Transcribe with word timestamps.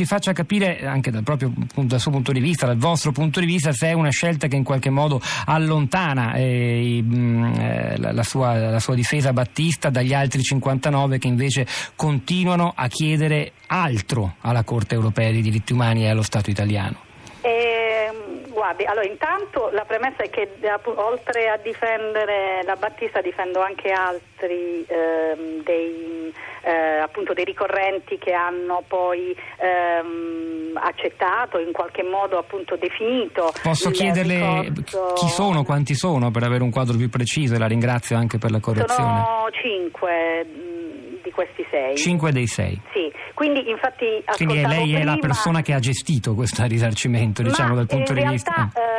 ci 0.00 0.06
faccia 0.06 0.32
capire 0.32 0.86
anche 0.86 1.10
dal, 1.10 1.22
proprio, 1.22 1.52
dal 1.74 2.00
suo 2.00 2.10
punto 2.10 2.32
di 2.32 2.40
vista, 2.40 2.64
dal 2.64 2.78
vostro 2.78 3.12
punto 3.12 3.38
di 3.38 3.44
vista, 3.44 3.70
se 3.72 3.88
è 3.88 3.92
una 3.92 4.08
scelta 4.08 4.46
che 4.46 4.56
in 4.56 4.64
qualche 4.64 4.88
modo 4.88 5.20
allontana 5.44 6.32
eh, 6.36 7.04
eh, 7.04 7.98
la, 7.98 8.12
la, 8.12 8.22
sua, 8.22 8.70
la 8.70 8.80
sua 8.80 8.94
difesa 8.94 9.34
battista 9.34 9.90
dagli 9.90 10.14
altri 10.14 10.42
59 10.42 11.18
che 11.18 11.28
invece 11.28 11.66
continuano 11.96 12.72
a 12.74 12.88
chiedere 12.88 13.52
altro 13.66 14.36
alla 14.40 14.64
Corte 14.64 14.94
europea 14.94 15.30
dei 15.30 15.42
diritti 15.42 15.74
umani 15.74 16.04
e 16.04 16.08
allo 16.08 16.22
Stato 16.22 16.48
italiano. 16.48 17.09
Guardi, 18.70 18.84
allora 18.84 19.06
intanto 19.06 19.70
la 19.72 19.84
premessa 19.84 20.22
è 20.22 20.30
che 20.30 20.48
oltre 20.94 21.48
a 21.48 21.56
difendere 21.56 22.62
la 22.64 22.76
Battista 22.76 23.20
difendo 23.20 23.60
anche 23.60 23.90
altri 23.90 24.86
ehm, 24.86 25.64
dei, 25.64 26.32
eh, 26.62 26.98
appunto 26.98 27.32
dei 27.32 27.44
ricorrenti 27.44 28.16
che 28.18 28.32
hanno 28.32 28.84
poi 28.86 29.34
ehm, 29.58 30.78
accettato, 30.80 31.58
in 31.58 31.72
qualche 31.72 32.04
modo 32.04 32.38
appunto 32.38 32.76
definito. 32.76 33.52
Posso 33.60 33.90
chiederle 33.90 34.70
ricorso... 34.72 35.14
chi 35.14 35.26
sono, 35.26 35.64
quanti 35.64 35.96
sono 35.96 36.30
per 36.30 36.44
avere 36.44 36.62
un 36.62 36.70
quadro 36.70 36.96
più 36.96 37.08
preciso 37.08 37.56
e 37.56 37.58
la 37.58 37.66
ringrazio 37.66 38.16
anche 38.16 38.38
per 38.38 38.52
la 38.52 38.60
correzione. 38.60 39.24
Sono 39.24 39.48
cinque 39.50 40.46
di 41.30 41.32
questi 41.32 41.64
sei. 41.70 41.96
Cinque 41.96 42.32
dei 42.32 42.46
sei. 42.46 42.78
Sì, 42.92 43.10
quindi 43.34 43.70
infatti 43.70 44.22
Quindi 44.34 44.66
lei 44.66 44.82
prima... 44.82 44.98
è 44.98 45.04
la 45.04 45.16
persona 45.16 45.62
che 45.62 45.72
ha 45.72 45.78
gestito 45.78 46.34
questo 46.34 46.66
risarcimento, 46.66 47.42
diciamo, 47.42 47.74
dal 47.74 47.86
punto 47.86 48.12
di 48.12 48.20
realtà, 48.20 48.68
vista... 48.68 48.80
Eh, 48.80 48.89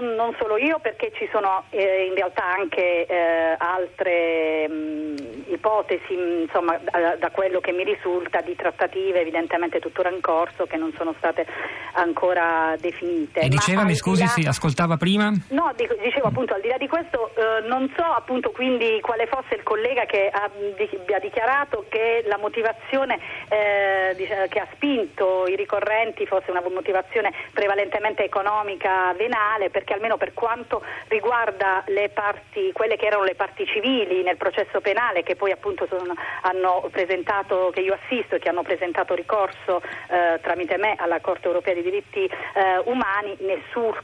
non, 0.00 0.14
non, 0.14 0.34
solo 0.38 0.56
io, 0.56 0.78
perché 0.78 1.12
ci 1.14 1.28
sono 1.30 1.64
eh, 1.70 2.06
in 2.08 2.14
realtà 2.14 2.44
anche 2.44 3.06
eh, 3.06 3.54
altre 3.58 4.66
mh, 4.68 4.72
mm, 4.72 5.16
ipotesi, 5.52 6.14
insomma, 6.42 6.78
da, 6.78 7.16
da, 7.16 7.30
quello 7.30 7.60
che 7.60 7.72
mi 7.72 7.84
risulta, 7.84 8.40
di 8.40 8.56
trattative 8.56 9.20
evidentemente 9.20 9.78
tuttora 9.78 10.10
in 10.10 10.20
corso 10.20 10.66
che 10.66 10.76
non 10.76 10.92
sono 10.96 11.14
state 11.18 11.46
ancora 11.92 12.74
definite. 12.80 13.40
E 13.40 13.48
diceva, 13.48 13.84
mi 13.84 13.94
scusi, 13.94 14.22
là... 14.22 14.28
si 14.28 14.46
ascoltava 14.46 14.96
prima? 14.96 15.32
No, 15.48 15.72
dicevo 15.76 16.28
appunto, 16.28 16.54
al 16.54 16.60
di 16.60 16.68
là 16.68 16.78
di 16.78 16.88
questo, 16.88 17.30
eh, 17.34 17.66
non 17.68 17.92
so 17.96 18.04
appunto 18.04 18.50
quindi 18.50 19.00
quale 19.00 19.26
fosse 19.26 19.54
il 19.54 19.62
collega 19.62 20.04
che 20.04 20.28
ha, 20.32 20.44
ha 20.44 21.18
dichiarato 21.20 21.84
che 21.88 22.24
la 22.26 22.38
motivazione 22.38 23.18
eh, 23.50 24.48
che 24.48 24.58
ha 24.60 24.68
spinto 24.72 25.46
i 25.46 25.56
ricorrenti 25.56 26.26
fosse 26.26 26.50
una 26.50 26.62
motivazione 26.62 27.32
prevalentemente 27.52 28.24
economica 28.24 29.12
venale, 29.14 29.70
perché 29.70 29.92
almeno 29.92 30.16
per 30.16 30.32
quanto 30.32 30.82
riguarda 31.08 31.84
parti, 32.12 32.70
quelle 32.72 32.96
che 32.96 33.06
erano 33.06 33.24
le 33.24 33.34
parti 33.34 33.66
civili 33.66 34.22
nel 34.22 34.36
processo 34.36 34.80
penale, 34.80 35.22
che 35.22 35.36
poi 35.36 35.50
appunto 35.50 35.86
sono, 35.86 36.14
hanno 36.42 36.88
presentato, 36.90 37.70
che 37.72 37.80
io 37.80 37.98
assisto 38.00 38.36
e 38.36 38.38
che 38.38 38.48
hanno 38.48 38.62
presentato 38.62 39.14
ricorso 39.14 39.82
eh, 40.08 40.40
tramite 40.40 40.76
me 40.76 40.94
alla 40.96 41.20
Corte 41.20 41.48
europea 41.48 41.74
dei 41.74 41.82
diritti 41.82 42.24
eh, 42.24 42.78
umani, 42.84 43.36
nessun 43.40 43.94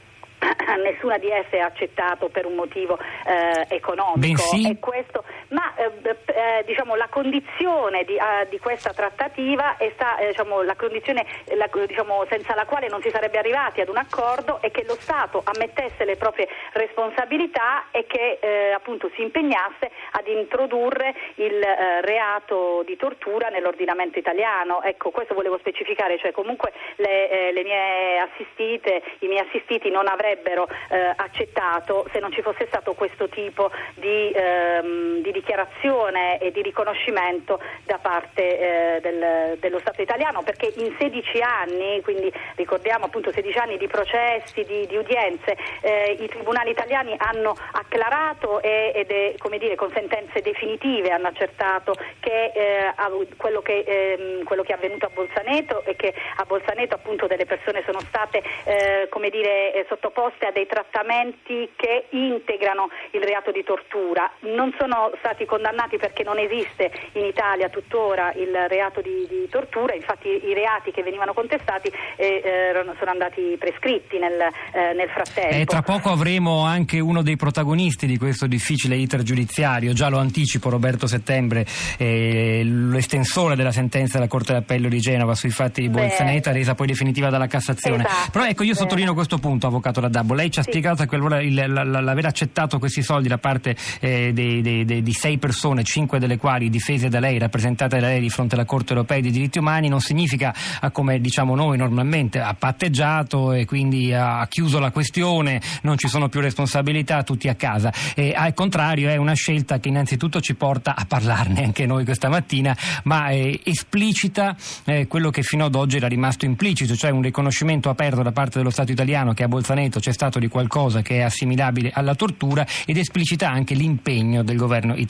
nessuna 0.83 1.17
di 1.17 1.29
esse 1.29 1.59
ha 1.59 1.65
accettato 1.65 2.29
per 2.29 2.45
un 2.45 2.55
motivo 2.55 2.97
eh, 3.25 3.65
economico. 3.69 4.17
Bensì... 4.17 4.77
Questo, 4.79 5.23
ma 5.49 5.73
eh, 5.75 5.91
eh, 6.03 6.63
diciamo, 6.65 6.95
la 6.95 7.07
condizione 7.09 8.03
di, 8.03 8.15
uh, 8.15 8.47
di, 8.49 8.59
questa 8.59 8.93
trattativa 8.93 9.77
è 9.77 9.91
sta, 9.93 10.17
eh, 10.17 10.27
diciamo, 10.27 10.61
la 10.63 10.75
condizione 10.75 11.25
la, 11.55 11.69
diciamo, 11.85 12.25
senza 12.29 12.55
la 12.55 12.65
quale 12.65 12.87
non 12.87 13.01
si 13.01 13.09
sarebbe 13.09 13.37
arrivati 13.37 13.81
ad 13.81 13.89
un 13.89 13.97
accordo 13.97 14.59
è 14.61 14.71
che 14.71 14.83
lo 14.85 14.95
Stato 14.99 15.41
ammettesse 15.43 16.05
le 16.05 16.15
proprie 16.15 16.47
responsabilità 16.73 17.85
e 17.91 18.05
che 18.07 18.39
eh, 18.41 18.71
appunto 18.71 19.09
si 19.15 19.21
impegnasse 19.21 19.91
ad 20.11 20.27
introdurre 20.27 21.13
il 21.35 21.61
eh, 21.61 22.01
reato 22.01 22.83
di 22.85 22.95
tortura 22.97 23.49
nell'ordinamento 23.49 24.19
italiano. 24.19 24.81
Ecco, 24.81 25.11
questo 25.11 25.33
volevo 25.33 25.57
specificare, 25.59 26.17
cioè 26.17 26.31
comunque 26.31 26.71
le, 26.97 27.51
le 27.51 27.63
mie 27.63 28.19
assistite, 28.19 29.03
i 29.19 29.27
miei 29.27 29.45
assistiti 29.45 29.89
non 29.89 30.07
avrebbero 30.07 30.36
avrebbero 30.37 30.67
eh, 30.89 31.13
accettato 31.15 32.07
se 32.11 32.19
non 32.19 32.31
ci 32.31 32.41
fosse 32.41 32.65
stato 32.67 32.93
questo 32.93 33.27
tipo 33.27 33.71
di, 33.95 34.31
ehm, 34.31 35.21
di 35.21 35.31
dichiarazione 35.47 36.39
e 36.39 36.51
di 36.51 36.61
riconoscimento 36.61 37.59
da 37.85 37.97
parte 37.99 38.97
eh, 38.97 39.01
del, 39.01 39.57
dello 39.59 39.79
Stato 39.79 40.01
italiano 40.01 40.43
perché 40.43 40.73
in 40.75 40.93
16 40.99 41.41
anni, 41.41 42.01
quindi 42.01 42.31
ricordiamo 42.55 43.05
appunto 43.05 43.31
16 43.31 43.57
anni 43.57 43.77
di 43.77 43.87
processi, 43.87 44.65
di, 44.65 44.85
di 44.87 44.97
udienze, 44.97 45.55
eh, 45.81 46.17
i 46.19 46.27
tribunali 46.27 46.71
italiani 46.71 47.15
hanno 47.17 47.55
acclarato 47.71 48.61
e, 48.61 48.91
ed 48.93 49.09
è 49.09 49.35
come 49.37 49.57
dire 49.57 49.75
con 49.75 49.89
sentenze 49.93 50.41
definitive 50.41 51.11
hanno 51.11 51.27
accertato 51.27 51.95
che 52.19 52.51
eh, 52.53 52.93
quello 53.37 53.61
che, 53.61 53.83
ehm, 53.87 54.43
quello 54.43 54.63
che 54.63 54.73
è 54.73 54.75
avvenuto 54.75 55.05
a 55.05 55.11
Bolzaneto 55.13 55.83
e 55.85 55.95
che 55.95 56.13
a 56.35 56.43
Bolzaneto 56.43 56.95
appunto 56.95 57.27
delle 57.27 57.45
persone 57.45 57.83
sono 57.85 57.99
state 58.01 58.43
eh, 58.65 59.07
come 59.09 59.29
dire 59.29 59.73
eh, 59.73 59.85
sottoposte 59.87 60.45
a 60.45 60.51
dei 60.51 60.65
trattamenti 60.65 61.71
che 61.75 62.07
integrano 62.09 62.89
il 63.11 63.23
reato 63.23 63.51
di 63.51 63.63
tortura. 63.63 64.29
Non 64.39 64.75
sono 64.77 65.11
stati 65.19 65.36
condannati 65.45 65.97
perché 65.97 66.23
non 66.23 66.37
esiste 66.37 66.91
in 67.13 67.25
Italia 67.25 67.69
tuttora 67.69 68.33
il 68.33 68.53
reato 68.67 69.01
di, 69.01 69.25
di 69.29 69.47
tortura, 69.49 69.93
infatti 69.93 70.27
i 70.27 70.53
reati 70.53 70.91
che 70.91 71.03
venivano 71.03 71.33
contestati 71.33 71.91
eh, 72.15 72.71
sono 72.97 73.11
andati 73.11 73.55
prescritti 73.59 74.17
nel, 74.17 74.39
eh, 74.39 74.93
nel 74.93 75.09
frattempo. 75.09 75.55
E 75.55 75.65
tra 75.65 75.81
poco 75.81 76.09
avremo 76.09 76.63
anche 76.63 76.99
uno 76.99 77.21
dei 77.21 77.35
protagonisti 77.35 78.05
di 78.05 78.17
questo 78.17 78.47
difficile 78.47 78.95
iter 78.95 79.23
giudiziario, 79.23 79.93
già 79.93 80.09
lo 80.09 80.17
anticipo 80.17 80.69
Roberto 80.69 81.07
Settembre, 81.07 81.65
eh, 81.97 82.61
l'estensore 82.63 83.55
della 83.55 83.71
sentenza 83.71 84.17
della 84.17 84.29
Corte 84.29 84.53
d'Appello 84.53 84.87
di 84.87 84.99
Genova 84.99 85.35
sui 85.35 85.49
fatti 85.49 85.81
di 85.81 85.89
Bolzaneta, 85.89 86.51
resa 86.51 86.75
poi 86.75 86.87
definitiva 86.87 87.29
dalla 87.29 87.47
Cassazione. 87.47 88.05
Esatto, 88.05 88.31
Però 88.31 88.45
ecco 88.45 88.63
io 88.63 88.73
sottolineo 88.73 89.13
questo 89.13 89.37
punto, 89.37 89.67
Avvocato 89.67 90.01
Radabbo. 90.01 90.33
Lei 90.33 90.51
ci 90.51 90.59
ha 90.59 90.63
sì. 90.63 90.69
spiegato 90.71 91.05
che 91.05 91.17
l'aver 91.17 92.25
accettato 92.25 92.79
questi 92.79 93.01
soldi 93.01 93.27
da 93.27 93.37
parte 93.37 93.75
eh, 93.99 94.31
dei, 94.33 94.61
dei, 94.61 94.85
dei, 94.85 95.01
di 95.01 95.13
sei 95.17 95.39
persone, 95.39 95.83
cinque 95.83 96.19
delle 96.19 96.37
quali 96.37 96.69
difese 96.69 97.09
da 97.09 97.19
lei, 97.19 97.39
rappresentate 97.39 97.99
da 97.99 98.05
lei 98.07 98.21
di 98.21 98.29
fronte 98.29 98.53
alla 98.53 98.65
Corte 98.65 98.93
europea 98.93 99.19
dei 99.19 99.31
diritti 99.31 99.57
umani, 99.57 99.89
non 99.89 99.99
significa, 99.99 100.53
come 100.91 101.19
diciamo 101.19 101.55
noi 101.55 101.75
normalmente, 101.75 102.39
ha 102.39 102.53
patteggiato 102.53 103.51
e 103.51 103.65
quindi 103.65 104.13
ha 104.13 104.45
chiuso 104.47 104.77
la 104.77 104.91
questione, 104.91 105.59
non 105.81 105.97
ci 105.97 106.07
sono 106.07 106.29
più 106.29 106.39
responsabilità, 106.39 107.23
tutti 107.23 107.49
a 107.49 107.55
casa. 107.55 107.91
E, 108.13 108.33
al 108.35 108.53
contrario 108.53 109.09
è 109.09 109.15
una 109.15 109.33
scelta 109.33 109.79
che 109.79 109.89
innanzitutto 109.89 110.39
ci 110.39 110.53
porta 110.53 110.95
a 110.95 111.05
parlarne 111.05 111.63
anche 111.63 111.87
noi 111.87 112.05
questa 112.05 112.29
mattina, 112.29 112.77
ma 113.05 113.29
eh, 113.29 113.59
esplicita 113.63 114.55
eh, 114.85 115.07
quello 115.07 115.31
che 115.31 115.41
fino 115.41 115.65
ad 115.65 115.73
oggi 115.73 115.97
era 115.97 116.07
rimasto 116.07 116.45
implicito, 116.45 116.95
cioè 116.95 117.09
un 117.09 117.23
riconoscimento 117.23 117.89
aperto 117.89 118.21
da 118.21 118.31
parte 118.31 118.59
dello 118.59 118.69
Stato 118.69 118.91
italiano 118.91 119.33
che 119.33 119.41
a 119.41 119.47
Bolzaneto 119.47 119.99
c'è 119.99 120.13
stato 120.13 120.37
di 120.37 120.47
qualcosa 120.47 121.01
che 121.01 121.17
è 121.17 121.21
assimilabile 121.21 121.89
alla 121.91 122.13
tortura 122.13 122.67
ed 122.85 122.97
esplicita 122.97 123.49
anche 123.49 123.73
l'impegno 123.73 124.43
del 124.43 124.57
governo 124.57 124.93
italiano 124.93 125.05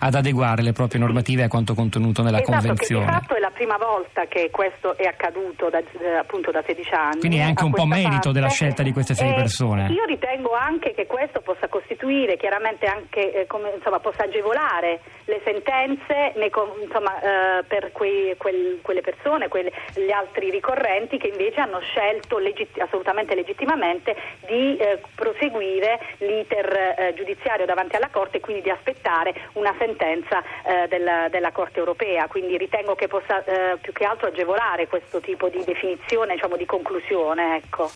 ad 0.00 0.14
adeguare 0.14 0.62
le 0.62 0.72
proprie 0.72 1.00
normative 1.00 1.44
a 1.44 1.48
quanto 1.48 1.74
contenuto 1.74 2.22
nella 2.22 2.40
esatto, 2.40 2.52
Convenzione. 2.52 3.04
Che 3.04 3.10
di 3.10 3.18
fatto 3.18 3.34
è 3.36 3.40
la 3.40 3.50
prima 3.50 3.76
volta 3.76 4.26
che 4.26 4.50
questo 4.50 4.96
è 4.96 5.06
accaduto 5.06 5.70
da, 5.70 5.78
eh, 5.78 6.16
appunto 6.18 6.50
da 6.50 6.62
16 6.64 6.94
anni. 6.94 7.18
Quindi 7.20 7.38
è 7.38 7.42
anche 7.42 7.64
un 7.64 7.72
po' 7.72 7.86
merito 7.86 8.10
parte. 8.10 8.32
della 8.32 8.48
scelta 8.48 8.82
di 8.82 8.92
queste 8.92 9.14
sei 9.14 9.30
eh, 9.30 9.34
persone. 9.34 9.88
Io 9.88 10.04
ritengo 10.04 10.52
anche 10.52 10.94
che 10.94 11.06
questo 11.06 11.40
possa 11.40 11.68
costituire 11.68 12.36
chiaramente 12.36 12.86
anche 12.86 13.42
eh, 13.42 13.46
come, 13.46 13.72
insomma, 13.76 13.98
possa 13.98 14.24
agevolare 14.24 15.00
le 15.26 15.40
sentenze 15.44 16.32
nei, 16.36 16.50
insomma, 16.82 17.20
eh, 17.20 17.64
per 17.64 17.92
quei, 17.92 18.36
quel, 18.36 18.80
quelle 18.82 19.00
persone, 19.00 19.48
quelle, 19.48 19.72
gli 19.94 20.10
altri 20.10 20.50
ricorrenti 20.50 21.18
che 21.18 21.28
invece 21.28 21.60
hanno 21.60 21.80
scelto 21.80 22.38
legit- 22.38 22.78
assolutamente 22.80 23.34
legittimamente 23.34 24.14
di 24.46 24.76
eh, 24.76 25.00
proseguire 25.14 25.98
l'iter 26.18 26.94
eh, 26.98 27.14
giudiziario 27.16 27.64
davanti 27.64 27.96
alla 27.96 28.08
Corte 28.10 28.38
e 28.38 28.40
quindi 28.40 28.62
di 28.62 28.70
aspettare 28.70 29.23
una 29.54 29.74
sentenza 29.78 30.42
eh, 30.42 30.88
della, 30.88 31.28
della, 31.28 31.52
Corte 31.52 31.78
europea. 31.78 32.26
Quindi 32.26 32.56
ritengo 32.58 32.94
che 32.94 33.06
possa 33.06 33.44
eh, 33.44 33.76
più 33.80 33.92
che 33.92 34.04
altro 34.04 34.28
agevolare 34.28 34.88
questo 34.88 35.20
tipo 35.20 35.48
di 35.48 35.62
definizione, 35.64 36.34
diciamo, 36.34 36.56
di 36.56 36.66
conclusione. 36.66 37.56
Ecco. 37.56 37.90